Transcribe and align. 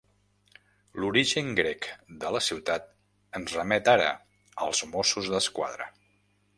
L'origen 1.01 1.51
grec 1.59 1.89
de 2.25 2.33
la 2.37 2.41
ciutat 2.47 2.89
ens 3.41 3.55
remet 3.61 3.95
ara 3.97 4.11
als 4.69 4.85
Mossos 4.97 5.35
d'Esquadra. 5.37 5.93